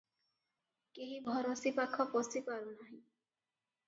କେହି 0.97 1.19
ଭରସି 1.27 1.71
ପାଖ 1.79 2.07
ପଶି 2.15 2.41
ପାରୁନାହିଁ। 2.47 2.97